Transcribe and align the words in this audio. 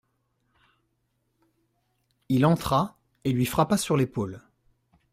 Il 2.29 2.43
entra 2.47 2.97
et 3.23 3.31
lui 3.31 3.45
frappa 3.45 3.77
sur 3.77 3.95
l'épaule. 3.97 4.41